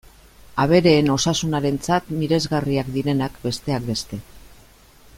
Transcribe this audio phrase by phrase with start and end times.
[0.63, 4.23] Abereen osasunarentzat miresgarriak direnak, besteak beste.